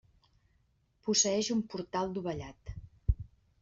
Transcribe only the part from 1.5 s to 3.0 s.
un portal dovellat.